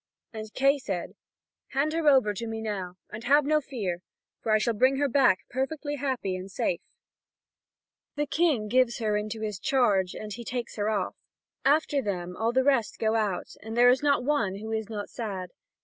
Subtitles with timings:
[0.33, 1.13] And Kay said:
[1.73, 4.01] "Hand her over to me now, and have no fear,
[4.41, 6.81] for I shall bring her back perfectly happy and safe."
[8.15, 11.13] The King gives her into his charge, and he takes her off.
[11.63, 15.07] After them all the rest go out, and there is not one who is not
[15.11, 15.51] sad.